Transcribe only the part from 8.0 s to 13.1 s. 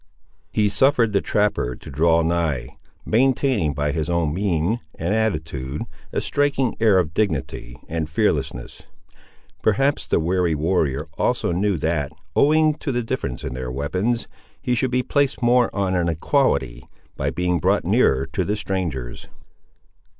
fearlessness. Perhaps the wary warrior also knew that, owing to the